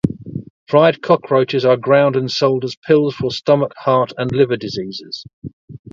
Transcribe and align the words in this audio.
Fried 0.67 1.03
cockroaches 1.03 1.63
are 1.63 1.77
ground 1.77 2.15
and 2.15 2.31
sold 2.31 2.63
as 2.63 2.75
pills 2.75 3.13
for 3.13 3.29
stomach, 3.29 3.75
heart 3.77 4.11
and 4.17 4.31
liver 4.31 4.57
diseases. 4.57 5.27